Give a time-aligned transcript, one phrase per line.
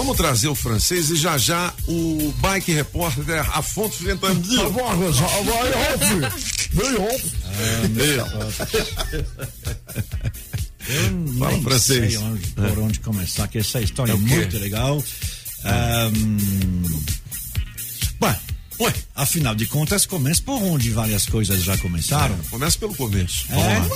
[0.00, 4.62] Vamos trazer o francês e já já o bike repórter Afonso Ventandinho.
[4.62, 4.72] Eu
[11.38, 12.14] Fala nem francês.
[12.14, 15.04] sei onde, por onde começar, que essa história É é, muito legal.
[15.64, 16.79] Ahm,
[18.80, 22.36] Ué, afinal de contas, começa por onde várias coisas já começaram.
[22.50, 23.44] começa pelo começo.
[23.50, 23.86] É, lá.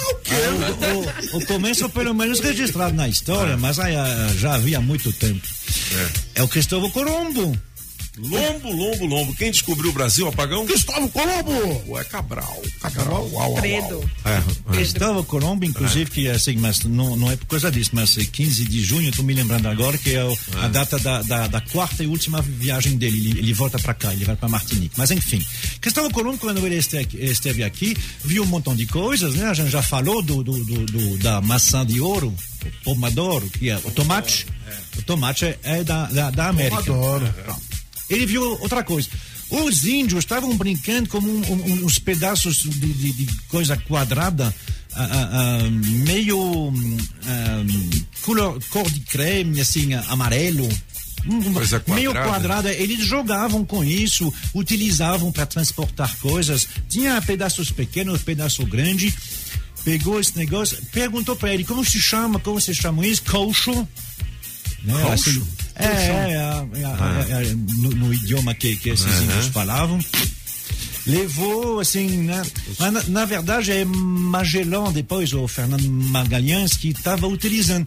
[1.33, 4.81] o, o- o começo, pelo menos, registrado na história, mas aí, ah, já havia há
[4.83, 5.47] muito tempo.
[6.35, 7.57] É, o Cristóvão Colombo.
[8.17, 9.35] Lombo, lombo, lombo.
[9.35, 10.65] Quem descobriu o Brasil, apagão?
[10.67, 11.83] Gustavo Colombo!
[11.89, 12.63] Ué, Cabral.
[12.81, 13.29] Cabral.
[13.33, 13.59] Uau, uau.
[14.25, 14.73] É, é.
[14.73, 18.65] Cristóvão Colombo, inclusive, que assim, mas não, não é por causa disso, mas é 15
[18.67, 22.05] de junho, estou me lembrando agora, que é o- a data da, da, da quarta
[22.05, 23.17] e última viagem dele.
[23.31, 24.95] Ele, ele volta para cá, ele vai para Martinique.
[24.97, 25.45] Mas enfim,
[25.81, 29.47] Cristóvão Colombo, quando ele este- esteve aqui, viu um montão de coisas, né?
[29.49, 32.33] A gente já falou do, do, do- do- da maçã de ouro,
[32.65, 34.47] o pomadoro, que é o tomate.
[34.97, 36.79] O tomate é, é da, da, da América.
[36.79, 37.35] Adoro.
[38.09, 39.09] Ele viu outra coisa.
[39.51, 44.55] Os índios estavam brincando com um- um- uns pedaços de, de- de coisa quadrada,
[44.95, 45.09] ah,
[45.61, 45.71] ah,
[46.07, 46.97] meio hum,
[47.27, 47.65] ah,
[48.23, 50.69] cor, de creme, assim, amarelo.
[51.27, 52.29] Um- Coisa meio quadrada.
[52.31, 52.73] quadrada.
[52.75, 56.67] Eles jogavam com isso, utilizavam para transportar coisas.
[56.89, 59.15] Tinha pedaços pequenos, pedaço grande.
[59.85, 63.23] Pegou esse negócio, perguntou para ele como se chama, como se chama isso?
[63.23, 63.87] Coxo.
[64.83, 65.03] Né?
[65.03, 65.31] Coxo?
[65.31, 65.43] Assim,
[65.77, 69.99] é, é, é, é, é, é, no, no idioma que, que esses índios falavam.
[71.07, 72.43] Levou, assim, né?
[72.79, 77.87] Mas, na, na verdade, é Magellan, depois, o Fernando Magalhães, que estava utilizando.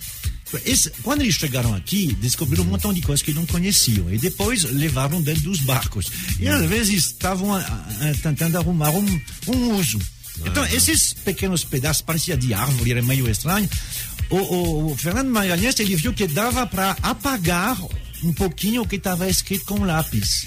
[0.66, 4.14] Esse- quando eles chegaram aqui, descobriram um montão de coisas que não conheciam.
[4.14, 6.10] E depois levaram dentro dos barcos.
[6.40, 10.00] E às vezes estavam ah, ah, tentando arrumar um, um uso.
[10.46, 13.70] Então, esses pequenos pedaços, parecia de árvore, era meio estranho.
[14.30, 17.78] O, o- o Fernando Magalhães, ele viu que dava para apagar
[18.24, 20.46] um pouquinho o que estava escrito com lápis.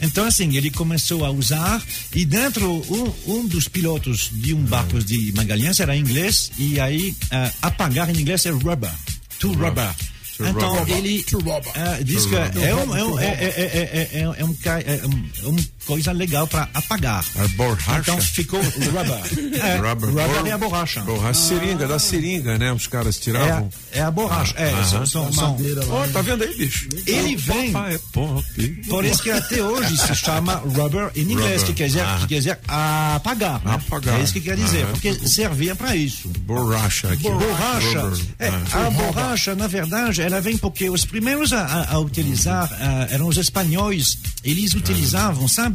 [0.00, 1.82] Então, assim, ele começou a usar
[2.14, 7.14] e dentro, um, um dos pilotos de um barco de Magalhães era inglês e aí
[7.30, 8.90] ah, apagar em inglês é rubber,
[9.38, 9.94] to rubber.
[10.38, 10.96] To Então, rubber.
[10.96, 11.70] ele To rubber.
[11.74, 14.44] ah, diz que é, um, é, um, é, é, é, é, é, é um, é
[14.44, 15.50] um- é
[15.86, 17.24] coisa legal para apagar.
[17.38, 18.00] A borracha?
[18.00, 19.52] Então ficou rubber.
[19.62, 20.08] É, Rubber.
[20.10, 21.00] rubber Bor- é a borracha.
[21.02, 22.72] Borracha, seringa, da seringa, né?
[22.72, 23.70] Os caras É, tiravam.
[23.92, 24.54] a- é a borracha.
[24.56, 26.08] É, são, são, são- Madeira lá.
[26.08, 26.88] tá vendo aí, bicho?
[27.06, 27.72] Ele vem.
[27.72, 28.88] Papai é.
[28.88, 31.66] Por isso que até hoje se chama rubber em inglês, Rubber.
[31.66, 33.60] que quer dizer, que quer dizer apagar.
[33.64, 33.74] né?
[33.74, 34.20] Apagar.
[34.20, 36.28] É isso que quer dizer, Ah, porque servia para isso.
[36.40, 37.22] Borracha aqui.
[37.24, 38.00] Borracha.
[38.02, 38.24] Rubber.
[38.38, 38.86] É, Ah.
[38.86, 43.26] a borracha, na verdade, ela vem porque os primeiros a, a- a utilizar ah, eram
[43.28, 44.18] os espanhóis.
[44.44, 45.71] Eles utilizavam, sabe,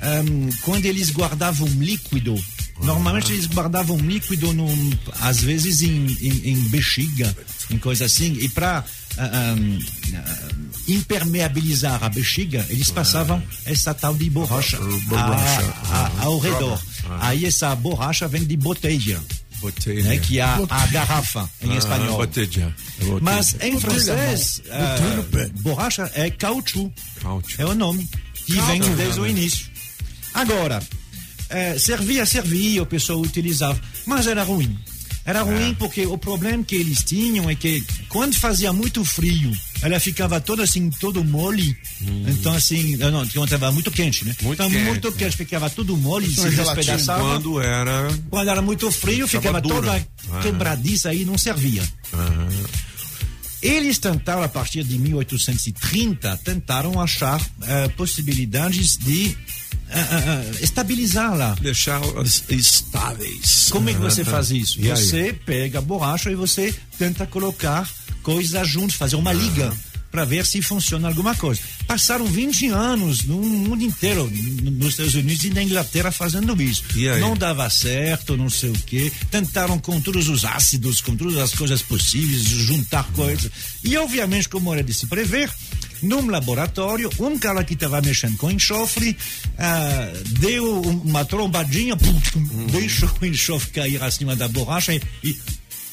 [0.00, 2.34] ahm, quando eles guardavam líquido.
[2.82, 7.36] Normalmente eles guardavam líquido, num, às vezes em, em, em bexiga,
[7.70, 8.84] em coisa assim, e para
[10.88, 16.80] impermeabilizar a bexiga, eles passavam essa tal de borracha, a- a- ao redor.
[17.20, 19.22] Aí essa borracha vem de botella
[19.60, 22.16] Botei, né, que é a, a garrafa em espanhol.
[22.98, 23.20] Botella.
[23.22, 24.96] Mas em Botella, francês, ah,
[25.60, 26.92] borracha é caoutchouc.
[27.58, 28.08] É o nome
[28.46, 29.66] que vem desde o início.
[30.34, 30.82] Agora,
[31.50, 34.78] eh, servia, servia, o pessoal utilizava, mas era ruim.
[35.24, 35.42] Era É.
[35.42, 40.40] ruim porque o problema que eles tinham é que quando fazia muito frio, ela ficava
[40.40, 41.76] toda assim, todo mole.
[42.26, 44.34] Então assim, não, quando estava muito quente, né?
[44.42, 44.46] Hum.
[44.46, 45.16] Muito então, quente, muito né?
[45.18, 46.74] quente, ficava tudo mole, se gelatina.
[46.74, 47.22] despedaçava.
[47.22, 48.08] Quando era.
[48.30, 50.06] Quando era muito frio, Ficava ficava toda
[50.42, 51.84] quebradiça e não servia.
[53.62, 59.36] Eles tentaram, a partir de 1830, tentaram achar eh, possibilidades de
[59.88, 61.54] eh, eh, estabilizá-la.
[61.60, 63.68] Deixá-las estáveis.
[63.70, 64.80] Como é que você faz isso?
[64.82, 67.88] Você pega a borracha e você tenta colocar
[68.22, 69.72] coisas juntos, fazer uma liga
[70.12, 71.60] para ver se funciona alguma coisa.
[71.86, 74.30] Passaram 20 anos no mundo inteiro,
[74.62, 76.84] nos Estados Unidos e na Inglaterra fazendo isso.
[77.18, 79.10] Não dava certo, não sei o quê.
[79.30, 83.50] Tentaram com todos os ácidos, com todas as coisas possíveis, juntar coisas.
[83.82, 85.50] E obviamente, como era de se prever,
[86.02, 89.16] num laboratório, um cara que estava mexendo com enxofre
[89.58, 92.66] ah, deu um- uma trombadinha, pum, pum, Uhum.
[92.66, 95.00] deixou o enxofre cair acima da borracha e.
[95.24, 95.38] e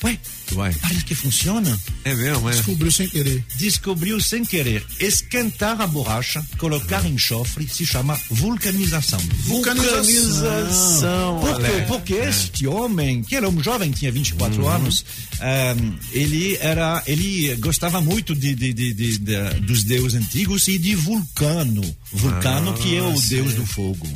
[0.04, 0.18] ué,
[0.54, 0.74] Uai.
[0.82, 1.80] parece que funciona.
[2.04, 2.54] É mesmo, é?
[2.54, 3.44] Descobriu sem querer.
[3.58, 9.20] Descobriu sem querer esquentar a borracha, colocar enxofre, se chama vulcanização.
[9.46, 11.40] Vulcanização.
[11.40, 11.84] Por quê?
[11.88, 15.06] Porque este homem, que era um jovem, tinha 24 anos,
[15.42, 20.78] ehm, ele era, ele gostava muito de, de- de- de- de- dos deuses antigos e
[20.78, 21.84] de Vulcano.
[22.12, 23.36] Vulcano, que é o sim.
[23.36, 24.08] deus do fogo.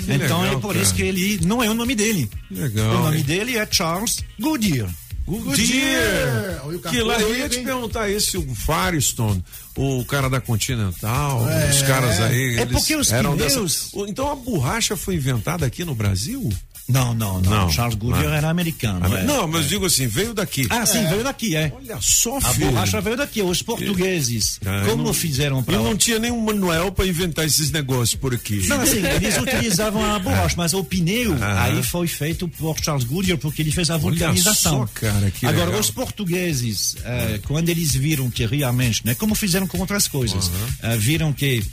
[0.00, 0.96] então legal, é por isso cara.
[0.96, 2.28] que ele não é o nome dele.
[2.50, 3.24] Legal, O nome hein?
[3.24, 4.88] dele é Charles Goodyear.
[5.26, 6.62] Goodyear.
[6.90, 9.44] Que lá eu ia te perguntar esse, o Firestone,
[9.76, 11.70] o cara da Continental, é.
[11.70, 12.58] os caras aí.
[12.58, 13.90] É porque os eram pneus...
[13.92, 14.08] dessa...
[14.08, 16.48] Então a borracha foi inventada aqui no Brasil?
[16.88, 17.50] Não, não, não.
[17.50, 19.04] não Charles Goodyear era americano.
[19.16, 19.24] É.
[19.24, 19.68] Não, mas é.
[19.68, 20.66] digo assim, veio daqui.
[20.70, 21.08] Ah, sim, é.
[21.08, 21.72] veio daqui, é.
[21.74, 22.70] Olha só, A filho.
[22.70, 23.42] borracha veio daqui.
[23.42, 25.74] Os portugueses, é, como não, fizeram para.
[25.74, 28.66] E não tinha nenhum manual para inventar esses negócios por aqui.
[28.68, 31.64] Não, assim, eles utilizavam a borracha, mas o pneu ah.
[31.64, 34.80] aí foi feito por Charles Goodyear porque ele fez a vulcanização.
[34.80, 35.80] Olha só, cara, que Agora, legal.
[35.80, 40.50] os portugueses, eh, quando eles viram que realmente, né, como fizeram com outras coisas,
[40.82, 41.64] eh, viram que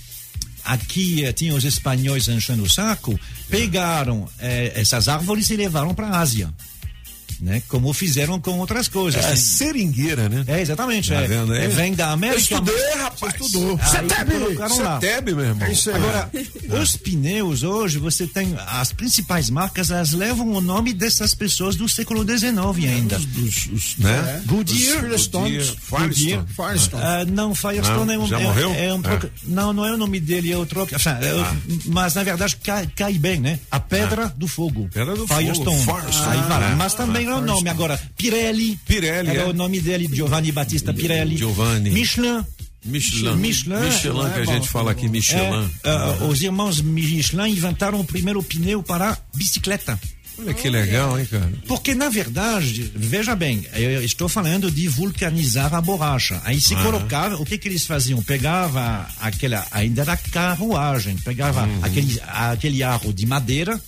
[0.64, 3.20] aqui eh, tinha os espanhóis enchendo o saco,
[3.50, 6.54] pegaram eh, essas árvores e levaram para a Ásia.
[7.44, 7.62] Né?
[7.68, 9.24] Como fizeram com outras coisas.
[9.26, 10.46] É seringueira, né?
[10.48, 11.10] É, exatamente.
[11.10, 11.66] Tá é, vendo aí?
[11.66, 12.40] é, vem da América.
[12.56, 13.34] Eu estudei, rapaz.
[13.38, 13.80] Você estudou.
[13.80, 14.30] Ceteb!
[15.26, 15.68] meu irmão.
[15.68, 15.96] É.
[15.96, 16.32] Agora,
[16.82, 21.90] os pneus hoje, você tem as principais marcas, elas levam o nome dessas pessoas do
[21.90, 22.54] século XIX
[22.90, 23.18] ainda.
[23.18, 24.42] Os, os, os, né?
[24.46, 25.60] Goodyear, Firestone.
[25.64, 26.48] Firestone.
[26.48, 27.04] Firestone.
[27.04, 28.28] Ah, não, Firestone Não, é um.
[28.28, 28.74] já é- morreu?
[28.74, 30.96] é um troca- Não, não é o nome dele, é o troca.
[30.96, 33.60] É o- Mas na verdade cai, cai bem, né?
[33.70, 34.88] A Pedra do Fogo.
[34.94, 35.84] Pedra do Firestone.
[35.84, 36.38] Fogo, Firestone.
[36.38, 36.40] Aí.
[36.40, 37.70] Ah, Mas também é o nome.
[37.70, 38.78] Agora, Pirelli.
[38.86, 39.46] Pirelli, Era é.
[39.46, 41.38] o nome dele, Giovanni Battista Pirelli.
[41.38, 41.90] Giovanni.
[41.90, 42.44] Michelin.
[42.86, 43.36] Michelin.
[43.38, 43.80] Michelin.
[43.80, 45.70] Michelin que a É gente fala aqui, Michelin.
[45.84, 50.00] É, ah, os irmãos Michelin inventaram o primeiro pneu para bicicleta.
[50.38, 51.52] Olha que legal, hein, cara?
[51.68, 56.42] Porque, na verdade, veja bem, eu estou falando de vulcanizar a borracha.
[56.44, 58.22] Aí se colocava, o que que eles faziam?
[58.24, 63.80] Pegava aquela, ainda era carruagem, pegava aquele, aquele aro de madeira,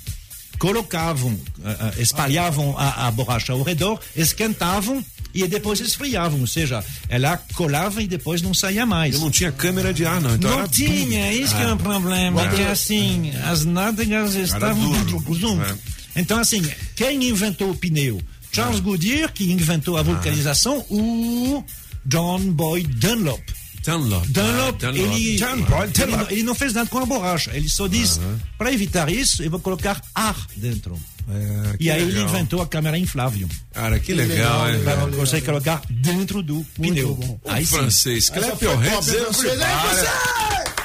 [0.57, 5.03] colocavam, ah, ah, espalhavam a, a borracha ao redor, esquentavam
[5.33, 9.15] e depois esfriavam, ou seja, ela colava e depois não saía mais.
[9.15, 10.35] Eu não tinha câmera de ar, não.
[10.35, 15.61] Então Não tinha, isso que é um problema, que assim, as nádegas estavam duro.
[15.61, 15.75] É.
[16.21, 16.63] Então, assim,
[16.95, 18.21] quem inventou o pneu?
[18.51, 21.61] Charles Goodyear, que inventou a vulcanização, o
[22.05, 23.41] John Boyd Dunlop.
[23.85, 24.25] Dunlop.
[24.27, 25.97] Dunlop, Ah, ele, Boyd ele, Dunlop.
[26.07, 27.51] não, ele não fez nada com a borracha.
[27.53, 28.19] Ele só diz,
[28.57, 30.97] para evitar isso, eu vou colocar ar dentro.
[31.27, 32.29] É, E aí ele legal.
[32.29, 33.47] inventou a câmera inflável.
[33.73, 34.79] Cara, que legal, hein?
[34.83, 37.15] Para você colocar dentro do pneu.
[37.15, 37.39] bom.
[37.43, 37.77] O Aí sim.
[37.77, 39.15] francês, você!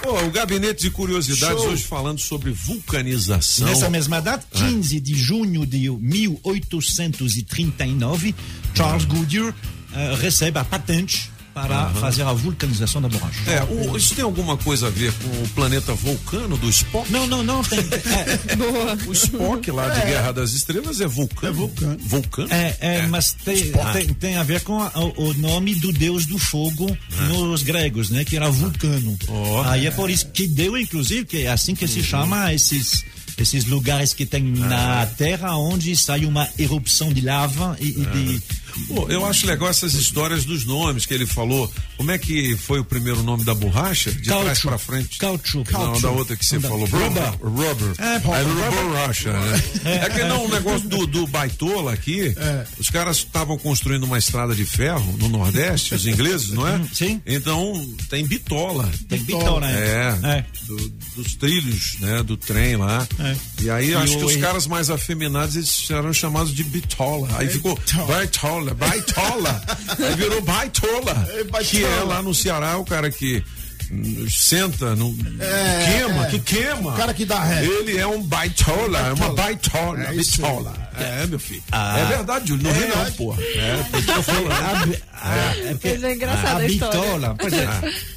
[0.02, 1.72] Pô, o gabinete de curiosidades Show.
[1.72, 3.66] hoje falando sobre vulcanização.
[3.68, 8.34] Nessa mesma data, 15 de junho de 1839,
[8.74, 9.54] Charles Goodyear
[9.94, 11.30] eh, recebe a patente
[11.66, 13.40] para fazer a vulcanização da borracha.
[13.50, 17.10] É, o- isso tem alguma coisa a ver com o planeta Vulcano do Spock?
[17.12, 17.62] Não, não, não.
[17.62, 21.52] Tem, é, O Spock lá de Guerra das Estrelas é Vulcano.
[21.52, 21.98] É Vulcano.
[22.00, 22.48] Vulcano?
[22.52, 26.38] é, é, mas tem, tem, tem a ver com a- o, nome do deus do
[26.38, 26.96] fogo
[27.28, 28.24] nos gregos, né?
[28.24, 29.16] Que era Vulcano.
[29.28, 29.62] Ó.
[29.64, 33.04] Aí é por isso que deu, inclusive, que é assim que se chama esses
[33.38, 38.42] esses lugares que tem na Terra onde sai uma erupção de lava e, e de
[38.88, 41.70] Pô, eu acho legal essas histórias dos nomes que ele falou.
[41.96, 44.10] Como é que foi o primeiro nome da borracha?
[44.10, 44.68] De trás Caucho.
[44.68, 45.18] pra frente?
[45.18, 45.64] Caucho.
[45.72, 46.86] Não, da outra que você falou.
[46.86, 47.32] Rubber.
[47.42, 47.94] Rubber.
[47.98, 48.46] É, É, rubber.
[48.46, 49.62] rubber borracha, né?
[49.84, 52.64] É que não, o negócio do, do Baitola aqui, É.
[52.78, 56.80] os caras estavam construindo uma estrada de ferro no Nordeste, os ingleses, não é?
[56.92, 57.20] Sim.
[57.26, 58.90] Então, tem bitola.
[59.08, 59.72] tem bitola, né?
[59.78, 60.44] É, É.
[60.66, 63.06] do- dos trilhos, né, do trem lá.
[63.18, 63.36] É.
[63.62, 67.28] E aí E acho o- que os caras mais afeminados eles eram chamados de bitola.
[67.36, 69.62] Aí ficou baitola, baitola.
[69.98, 71.64] aí virou baitola, É, baitola.
[71.64, 73.42] que é lá no Ceará o cara que
[73.90, 76.30] hum, senta, no, É, queima, é.
[76.30, 76.92] que queima.
[76.92, 77.64] O cara que dá ré.
[77.64, 80.89] Ele é um baitola, é uma baitola, É isso bitola.
[81.02, 81.62] É, meu filho.
[81.72, 83.42] É verdade, Júlio, não ri não, porra.
[83.42, 84.52] É, falando.
[84.52, 87.68] A, bi- a- é Mas é engraçada a a bitola, pois é,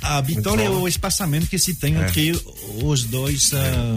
[0.02, 2.40] a bitola é o espaçamento que se tem entre
[2.84, 3.96] os dois, ah,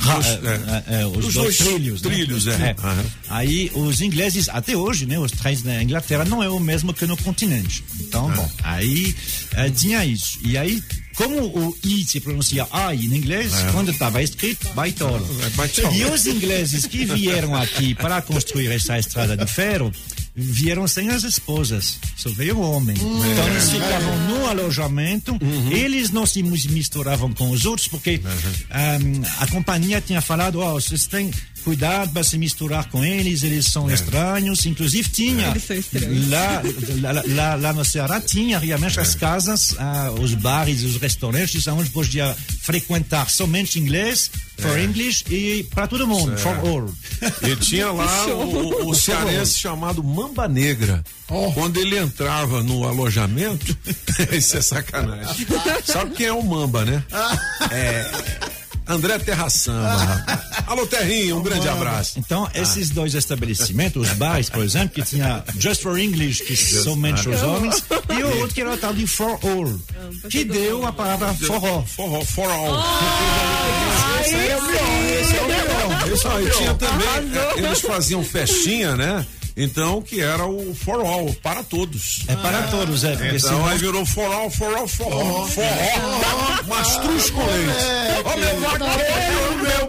[0.00, 1.02] ra- Os- ah, é.
[1.02, 2.02] ah, os Os dois, dois trilhos.
[2.02, 2.10] né?
[2.10, 2.74] trilhos, é.
[2.82, 3.04] Aham.
[3.30, 7.06] Aí os ingleses, até hoje, né, os trens da Inglaterra não é o mesmo que
[7.06, 7.84] no continente.
[8.00, 9.14] Então, bom, aí
[9.54, 10.38] eh, tinha isso.
[10.42, 10.82] E aí,
[11.14, 15.20] como o I se pronuncia I em inglês, quando estava escrito, baitola.
[15.46, 15.94] É baitola.
[15.94, 19.90] E os ingleses que vieram aqui para construir essa estrada de ferro
[20.40, 22.94] vieram sem as esposas, só veio o homem.
[22.96, 25.36] Então eles ficavam no alojamento,
[25.72, 28.20] eles não se mis- misturavam com os outros, porque
[28.70, 31.30] ahm, a companhia tinha falado: ó, vocês têm
[31.68, 34.64] cuidado para se misturar com eles, eles são estranhos.
[34.64, 36.30] Inclusive tinha Eles são estranhos.
[36.30, 36.62] lá,
[37.02, 41.90] lá, lá, lá no Ceará tinha realmente as casas, ah, os bares, os restaurantes, onde
[41.90, 46.90] podia frequentar somente inglês, for English e para todo mundo, for all.
[47.42, 48.94] E tinha lá o, o,
[49.44, 51.04] chamado Mamba Negra.
[51.28, 51.52] Oh.
[51.52, 53.76] Quando ele entrava no alojamento,
[54.32, 55.46] isso é sacanagem.
[55.84, 57.04] Sabe quem é o Mamba, né?
[57.70, 58.10] É.
[58.86, 60.24] André Terra Samba.
[60.68, 62.18] Alô, Terrinho, um grande abraço.
[62.18, 67.28] Então, esses dois estabelecimentos, os bares, por exemplo, que tinha Just for English, que somente
[67.28, 69.80] os homens, e o outro que era o tal de For All,
[70.30, 71.82] que deu a palavra forró.
[71.82, 72.84] Forró, for all.
[74.20, 76.12] Esse aí é o melhor, esse é o melhor.
[76.12, 77.08] Isso aí tinha também.
[77.56, 79.26] é, Eles faziam festinha, né?
[79.60, 82.20] Então, que era o for all, para todos.
[82.28, 83.14] É para todos, é.
[83.14, 85.46] Então senão- aí virou for all, for all, forró.
[85.48, 86.62] Forró.
[86.68, 88.22] Mastruz com leite.
[88.24, 89.86] Ó meu vaqueiro, meu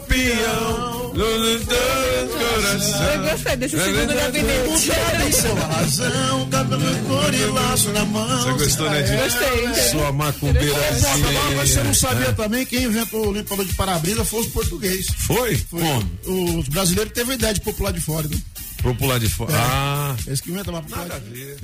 [1.19, 3.13] peão.
[3.13, 4.91] Eu gostei desse segundo gabinete.
[5.19, 8.41] Tem seu razão, cabelo cor e laço na mão.
[8.43, 9.73] Você gostou, né, de Gostei.
[9.91, 11.83] Sua Agora você macumbeirazinha.
[11.83, 15.07] não sabia também quem inventou o limpador de para-brisa foi os portugueses.
[15.17, 15.57] Foi?
[15.57, 15.81] Foi.
[15.81, 16.59] Como?
[16.59, 18.27] Os brasileiros teve a ideia de popular de fora.
[18.27, 18.37] Né?
[18.81, 19.53] Pro pular de fora.
[19.53, 20.15] Ah.
[20.25, 21.57] Eles que inventam uma popular Nada a ver.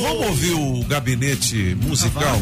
[0.00, 2.40] Vamos ouvir o gabinete musical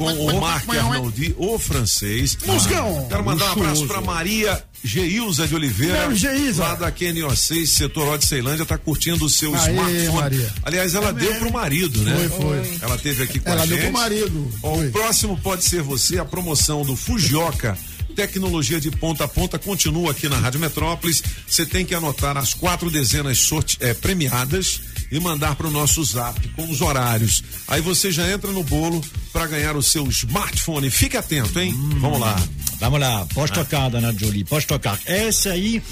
[0.00, 2.38] com o Marc Arnoldi, o francês.
[2.46, 3.06] Musicão.
[3.10, 6.62] Quero mandar um abraço para Maria Geilza de Oliveira, Beijo, Geilza.
[6.62, 10.14] lá da QNO6, setor ó de Ceilândia, tá curtindo o seu Aê, smartphone.
[10.16, 10.54] Maria.
[10.62, 12.16] Aliás, ela deu pro marido, né?
[12.34, 12.78] Foi, foi.
[12.80, 13.90] Ela teve aqui com Ela a deu gente.
[13.90, 14.50] pro marido.
[14.62, 17.76] Ó, o próximo pode ser você, a promoção do Fujioka.
[18.16, 21.22] Tecnologia de ponta a ponta continua aqui na Rádio Metrópolis.
[21.46, 24.80] Você tem que anotar as quatro dezenas sorte, eh, premiadas
[25.10, 27.42] e mandar para o nosso zap com os horários.
[27.68, 29.02] Aí você já entra no bolo
[29.32, 30.90] para ganhar o seu smartphone.
[30.90, 31.74] Fique atento, hein?
[31.98, 32.40] Vamos lá.
[32.80, 34.98] Vamos lá, pode tocar, dona Jolie, pode tocar.
[35.06, 35.82] Esse aí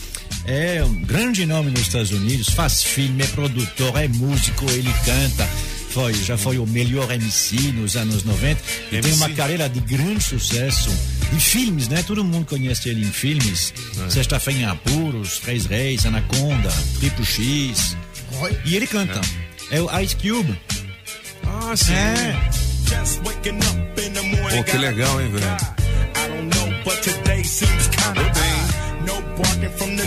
[0.47, 5.47] é um grande nome nos Estados Unidos, faz filme, é produtor, é músico, ele canta.
[5.91, 9.17] Foi, já foi o melhor MC nos anos 90 e tem MC.
[9.17, 10.91] uma carreira de grande sucesso.
[11.33, 12.03] De filmes, né?
[12.03, 13.73] Todo mundo conhece ele em filmes.
[14.09, 17.97] Sexta-feira em Apuros, Três Reis, Anaconda, Triple X.
[18.41, 18.59] Oi.
[18.65, 19.21] E ele canta.
[19.71, 20.59] É, o Ice Cube.
[21.45, 21.93] Ah, sim.
[21.93, 22.37] É.
[24.57, 25.79] Pô, que legal, hein, velho?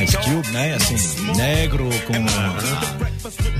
[0.03, 0.75] Ice Cube, né?
[0.75, 2.13] Assim, negro, com,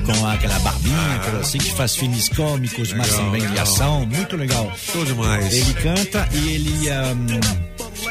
[0.05, 4.35] com aquela barbinha, aquela assim, que faz filmes cômicos, mas Legal, também de ação, muito
[4.35, 4.71] legal.
[4.91, 5.53] Show demais.
[5.53, 6.89] Ele canta e ele.
[6.89, 7.27] ahm,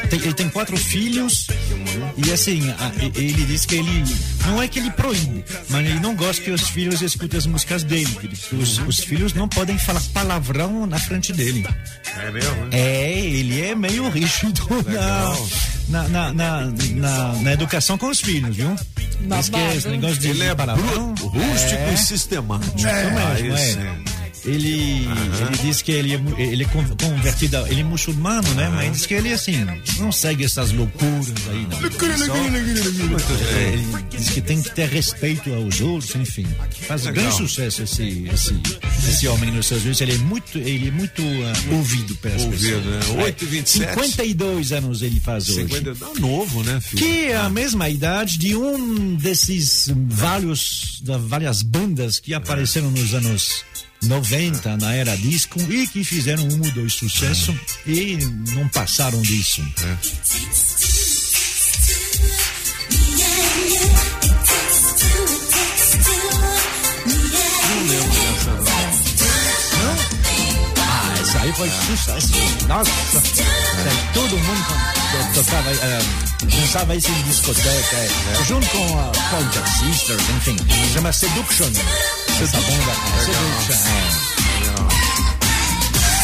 [0.09, 1.47] tem, ele tem quatro filhos
[2.17, 4.03] e assim, a- ele diz que ele.
[4.45, 7.83] Não é que ele proíbe, mas ele não gosta que os filhos escutem as músicas
[7.83, 8.17] dele.
[8.53, 11.65] Os, os filhos não podem falar palavrão na frente dele.
[12.17, 12.69] É mesmo, né?
[12.79, 15.35] É, ele é meio rígido na,
[15.89, 18.75] na, na, na, na- na educação com os filhos, viu?
[19.77, 21.13] Esse negócio de Ele é palavrão.
[21.13, 22.73] bruto, rústico é, e sistemático.
[22.81, 23.47] mesmo, Ah, é.
[23.47, 23.95] esse é.
[24.43, 28.69] Ele, ele diz que ele é, ele é con- convertido, ele é muçulmano, né?
[28.69, 29.53] Mas diz que ele, assim,
[29.99, 31.79] não segue essas loucuras aí, não.
[32.17, 36.47] Só- é, ele diz que tem que ter respeito aos outros, enfim.
[36.87, 37.23] Faz Legal.
[37.23, 38.59] grande sucesso esse, esse,
[39.07, 40.01] esse homem nos Estados Unidos.
[40.01, 43.07] Ele é muito, ele é muito ah, ouvido pelas Ouvido, pessoas.
[43.17, 43.23] né?
[43.23, 43.93] 8 e 27.
[43.93, 45.61] 52 anos ele faz hoje.
[45.67, 47.03] 50, tá novo, né, filho?
[47.05, 53.13] Que é a mesma idade de um desses vários, da várias bandas que apareceram nos
[53.13, 53.63] anos
[54.03, 58.17] 90 na era disco e que fizeram um ou dois sucesso e
[58.53, 59.61] não passaram disso.
[59.61, 59.97] Não.
[70.77, 72.33] Ah, aí foi sucesso.
[72.67, 75.01] Nossa, é, todo mundo
[75.33, 75.99] tocava, é,
[76.43, 80.57] dançava isso em discoteca, é, junto com a Pointer Sisters, enfim,
[80.93, 81.71] chama Seduction.
[82.41, 83.81] Essa banda, é,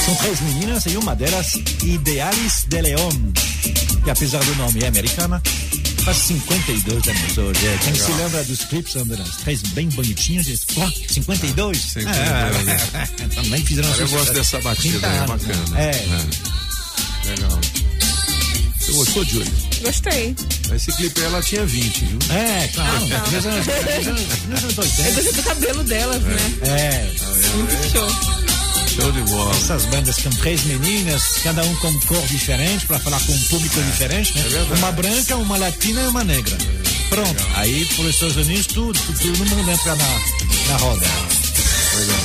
[0.03, 0.05] é.
[0.05, 3.11] São três meninas e uma delas, Idealis de Leon,
[4.03, 5.41] que apesar do nome é americana,
[6.03, 7.67] faz 52 anos hoje.
[7.67, 9.89] É, Quem se lembra dos clipes, das três bem
[10.77, 11.77] "Ó, 52?
[11.77, 12.07] 52,
[12.93, 15.69] É, também fizeram Eu gosto dessa batida 30 aí, é bacana.
[15.71, 15.91] né?
[15.91, 16.46] É.
[18.97, 19.05] Legal.
[19.05, 19.53] Gostou, Júlio?
[19.81, 20.35] Gostei.
[20.73, 22.19] Esse clipe aí ela tinha 20, viu?
[22.35, 22.99] É, claro.
[23.31, 25.33] Nos anos É 80.
[25.33, 26.37] do, cabelo delas, né?
[26.63, 27.11] É,
[27.55, 28.07] Muito show.
[28.95, 29.55] Show de bola.
[29.55, 33.79] essas bandas com três meninas, cada um com cor diferente, para falar com um público
[33.83, 34.43] diferente, né?
[34.77, 36.57] uma branca, uma latina e uma negra.
[37.09, 37.45] Pronto.
[37.55, 40.07] Aí, para os Estados Unidos, tudo, tudo, todo mundo entra na,
[40.71, 41.05] na roda.
[41.95, 42.19] Legal,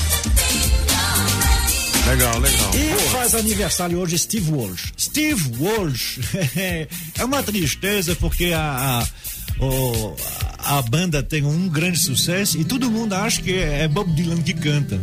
[2.07, 2.41] legal.
[2.75, 4.93] E faz aniversário hoje Steve Walsh.
[4.99, 6.19] Steve Walsh
[6.57, 6.89] é
[7.25, 9.03] uma tristeza porque a,
[9.61, 10.15] a, o-
[10.59, 14.55] a banda tem um grande sucesso e todo mundo acha que é Bob Dylan que
[14.55, 15.01] canta.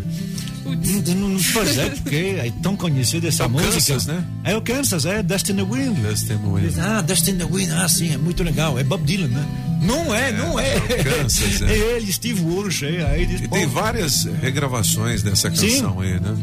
[0.66, 3.74] Hum, Pois é, porque é tão conhecida essa É o música.
[3.74, 4.24] Kansas, né?
[4.44, 5.98] É o Kansas, é Dust in the Wind.
[5.98, 6.78] Dust in the Wind.
[6.80, 8.78] Ah, Dust in the Wind, ah, sim, é muito legal.
[8.78, 9.46] É Bob Dylan, né?
[9.82, 10.76] Não é, não é.
[10.76, 11.72] é o Kansas, é.
[11.74, 12.84] É ele, Steve Walsh.
[12.84, 15.70] é, Aí diz, E tem várias regravações dessa Sim.
[15.72, 16.36] canção aí, né?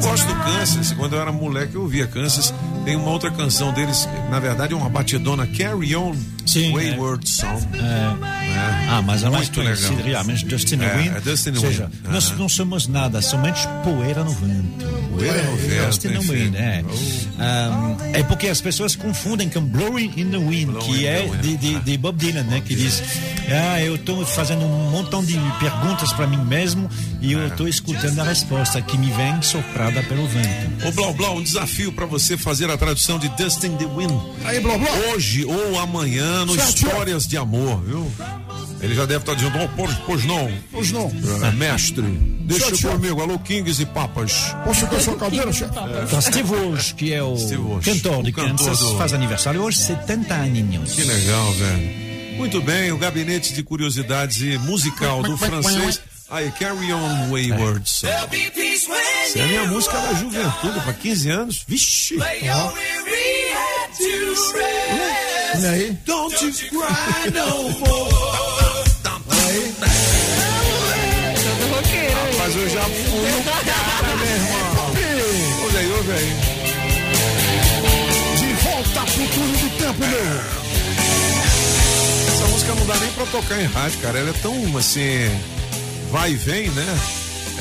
[0.00, 0.92] Kansas.
[0.92, 2.52] Quando eu era moleque, eu ouvia Kansas.
[2.84, 6.14] Tem uma outra canção deles, na verdade, é uma batidona Carry On
[6.46, 7.66] Sim, Wayward Song.
[7.74, 8.86] É.
[8.88, 9.76] Ah, mas a mais Muito legal.
[9.76, 11.16] conhecida realmente Dustin É, Wind.
[11.16, 12.12] é Dustin Ou seja, Wind.
[12.12, 14.86] nós não somos nada, somente poeira no vento.
[15.16, 16.08] Poeira no vento, Dustin.
[16.18, 16.84] Wind, é.
[17.40, 21.56] Ah, é porque as pessoas confundem com Blowing in the Wind, Blowing que é de,
[21.56, 22.62] de, de Bob Dylan, né?
[22.64, 23.02] Que diz:
[23.48, 26.88] Ah, eu estou fazendo um montão de perguntas para mim mesmo
[27.20, 27.36] e É.
[27.36, 30.86] eu estou escutando a resposta que me vem soprada pelo vento.
[30.88, 34.12] Ô Blau Blau, um desafio pra você fazer a tradução de Dustin the Wind.
[34.44, 34.88] Aí, Blá Blá.
[35.14, 36.76] Hoje ou amanhã no Certo.
[36.86, 38.10] Histórias de Amor, viu?
[38.80, 40.50] Ele já deve estar dizendo, oh, pois, pois não.
[40.70, 41.10] Pois não.
[41.46, 43.22] É, mestre, deixa comigo.
[43.22, 44.54] Alô, Kings e Papas.
[44.64, 45.72] Posso ficar sua cadeira, chefe?
[46.04, 47.34] Então, Steve Walsh, que é o
[47.82, 50.92] cantor de o cantor Kansas, do- faz aniversário hoje, 70 aninhos.
[50.92, 52.05] Que legal, velho.
[52.36, 56.00] Muito bem, o gabinete de curiosidades e musical do francês.
[56.28, 58.08] Aí, Carry On Wayward Son.
[58.08, 61.64] Essa é a minha música da juventude, pra 15 anos.
[61.66, 62.16] Vixe!
[65.54, 65.96] Olha aí.
[66.04, 68.10] Don't you cry no more.
[69.28, 69.74] Aí.
[72.38, 74.92] Mas eu já fui o cara, meu irmão.
[75.64, 76.32] Olha aí, ouve aí.
[78.36, 80.65] De volta pro túnel do tempo, meu.
[82.36, 84.18] Essa música não dá nem pra tocar em rádio, cara.
[84.18, 85.30] Ela é tão assim.
[86.12, 86.98] Vai e vem, né?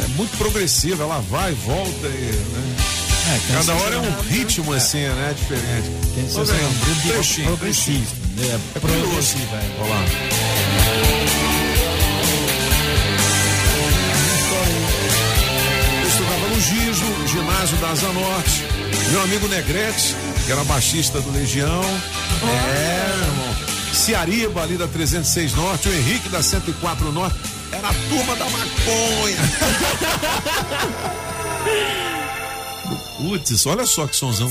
[0.04, 2.10] É muito progressiva, ela vai, volta e.
[2.10, 2.76] Né?
[3.28, 5.34] É, Cada hora é um ritmo assim, né?
[5.34, 5.90] Diferente.
[6.36, 8.06] Ô, é velho, um trechinho, progressivo.
[8.76, 9.64] É, progressivo, é.
[9.80, 10.06] Olha lá.
[16.02, 18.66] Eu estudava no Giso, ginásio da Asa Norte.
[19.10, 21.82] Meu amigo Negrete, que era baixista do Legião.
[22.44, 23.55] É, meu irmão.
[24.06, 25.90] Ciariba, ali da 306 Norte.
[25.90, 27.40] O Henrique, da 104 Norte.
[27.72, 29.38] Era a turma da maconha.
[33.18, 34.48] Putz, olha só que sonzão.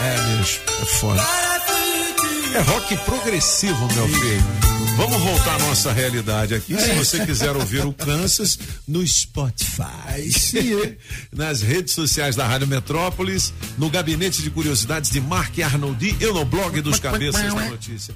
[0.00, 1.51] É, bicho, é foda.
[2.54, 4.72] É rock progressivo, meu filho.
[4.96, 6.78] Vamos voltar à nossa realidade aqui.
[6.78, 10.28] Se você quiser ouvir o Kansas no Spotify,
[11.32, 16.44] nas redes sociais da Rádio Metrópolis, no gabinete de curiosidades de Mark Arnoldi e no
[16.44, 18.14] blog dos Cabeças da Notícia.